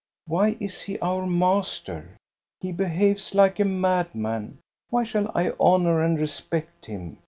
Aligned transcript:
Why 0.25 0.57
is 0.59 0.81
he 0.81 0.97
our 0.97 1.27
master? 1.27 2.09
He 2.59 2.71
behaves 2.71 3.35
like 3.35 3.59
a 3.59 3.65
madman. 3.65 4.57
Why 4.89 5.03
shall 5.03 5.29
I 5.35 5.53
honor 5.59 6.01
and 6.01 6.19
respect 6.19 6.87
him? 6.87 7.19